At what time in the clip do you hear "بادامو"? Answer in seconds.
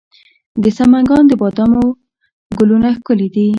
1.41-1.85